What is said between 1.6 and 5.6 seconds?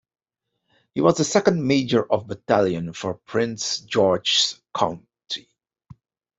major of battalion" for Prince George's County.